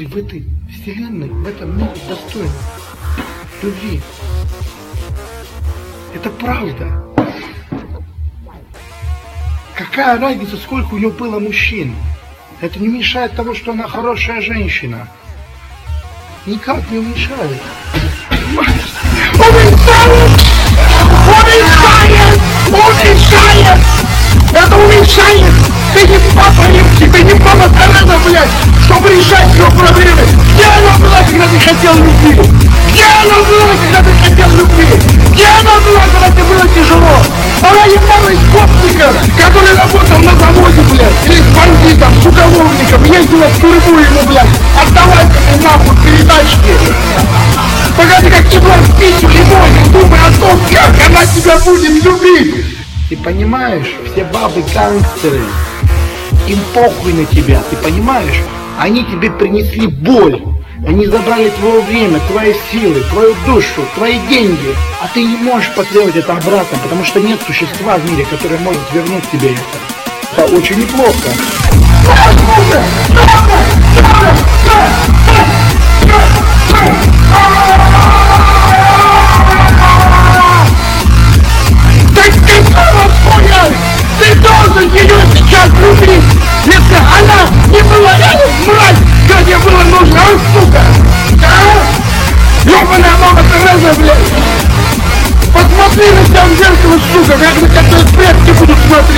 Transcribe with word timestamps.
Ты 0.00 0.06
в 0.06 0.16
этой 0.16 0.44
вселенной, 0.70 1.28
в 1.28 1.44
этом 1.44 1.76
мире 1.76 1.90
достоин 2.08 2.48
любви. 3.60 4.00
Это 6.14 6.30
правда. 6.30 7.04
Какая 9.74 10.20
разница, 10.20 10.56
сколько 10.56 10.94
у 10.94 10.98
нее 10.98 11.10
было 11.10 11.40
мужчин? 11.40 11.96
Это 12.60 12.78
не 12.78 12.86
мешает 12.86 13.32
того, 13.34 13.56
что 13.56 13.72
она 13.72 13.88
хорошая 13.88 14.40
женщина. 14.40 15.08
Никак 16.46 16.88
не 16.92 16.98
мешает. 16.98 17.60
Ты 27.12 27.22
не 27.22 27.34
папа 27.40 27.68
Тереза, 27.68 28.18
блядь, 28.24 28.48
чтобы 28.84 29.08
решать 29.10 29.52
ее 29.54 29.66
проблемы! 29.70 30.22
Где 30.54 30.64
она 30.64 30.98
была, 30.98 31.18
когда 31.28 31.46
ты 31.46 31.58
хотел 31.58 31.94
любви? 31.96 32.34
Где 32.92 33.04
она 33.04 33.36
была, 33.44 33.74
когда 33.82 34.00
ты 34.02 34.12
хотел 34.22 34.50
любви? 34.56 34.86
Где 35.32 35.46
она 35.46 35.74
была, 35.84 36.02
когда 36.12 36.28
тебе 36.30 36.44
было 36.44 36.64
тяжело? 36.74 37.16
Она 37.60 37.84
ебалась 37.86 38.38
гопника, 38.52 39.12
который 39.36 39.74
работал 39.76 40.18
на 40.18 40.34
заводе, 40.38 40.82
блядь, 40.92 41.26
или 41.26 41.40
с 41.40 41.48
бандитом, 41.54 42.22
с 42.22 42.26
уголовником, 42.26 43.04
ездила 43.04 43.46
в 43.46 43.60
тюрьму 43.60 43.98
ему, 43.98 44.22
блядь, 44.26 44.48
отдавай 44.80 45.24
ему 45.24 45.62
нахуй 45.62 45.96
передачки. 46.04 46.74
Пока 47.96 48.20
ты 48.20 48.30
как 48.30 48.52
еблан 48.52 48.80
в 48.80 49.00
пищу 49.00 49.28
не 49.28 49.92
думай 49.92 50.20
о 50.20 50.40
том, 50.40 50.60
как 50.72 50.94
она 51.06 51.26
тебя 51.26 51.58
будет 51.58 52.04
любить. 52.04 52.64
Ты 53.08 53.16
понимаешь, 53.16 53.88
все 54.12 54.24
бабы 54.24 54.62
гангстеры, 54.74 55.42
им 56.48 56.58
похуй 56.72 57.12
на 57.12 57.26
тебя, 57.26 57.62
ты 57.70 57.76
понимаешь? 57.76 58.42
Они 58.78 59.04
тебе 59.04 59.30
принесли 59.30 59.86
боль. 59.86 60.42
Они 60.86 61.06
забрали 61.06 61.50
твое 61.50 61.80
время, 61.82 62.20
твои 62.28 62.54
силы, 62.70 63.00
твою 63.10 63.34
душу, 63.44 63.82
твои 63.96 64.18
деньги. 64.28 64.74
А 65.02 65.08
ты 65.12 65.24
не 65.24 65.36
можешь 65.36 65.74
потребовать 65.74 66.16
это 66.16 66.32
обратно, 66.32 66.78
потому 66.82 67.04
что 67.04 67.20
нет 67.20 67.40
существа 67.46 67.96
в 67.96 68.10
мире, 68.10 68.24
которое 68.30 68.58
может 68.58 68.80
вернуть 68.92 69.28
тебе 69.30 69.50
это. 69.50 69.62
Это 70.36 70.56
очень 70.56 70.78
неплохо. 70.78 71.28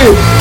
you. 0.01 0.40